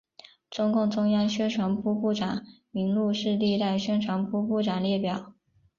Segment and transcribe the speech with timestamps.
[0.49, 5.35] 中共中央宣传部部长名录是历任宣传部部长列表。